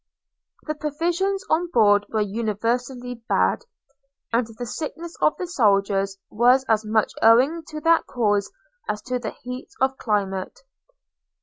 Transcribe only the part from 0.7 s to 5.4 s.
provisions on board were universally bad; and the sickness of